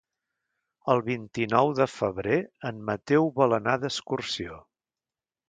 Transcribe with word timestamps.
El 0.93 1.03
vint-i-nou 1.09 1.73
de 1.81 1.87
febrer 1.97 2.39
en 2.71 2.81
Mateu 2.89 3.31
vol 3.37 3.59
anar 3.61 3.77
d'excursió. 3.85 4.59